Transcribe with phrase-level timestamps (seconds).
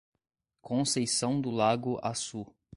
[0.63, 2.47] Conceição do Lago Açu